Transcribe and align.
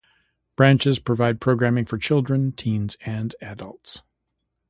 Branches 0.55 0.97
provide 0.97 1.39
programming 1.39 1.85
for 1.85 1.99
children, 1.99 2.53
teens, 2.53 2.97
and 3.05 3.35
adults. 3.39 4.01